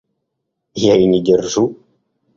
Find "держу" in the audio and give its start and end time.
1.23-1.67